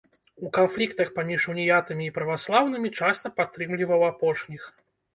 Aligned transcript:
У 0.45 0.51
канфліктах 0.57 1.11
паміж 1.19 1.45
уніятамі 1.53 2.03
і 2.09 2.15
праваслаўнымі 2.17 2.93
часта 2.99 3.35
падтрымліваў 3.39 4.01
апошніх. 4.11 4.63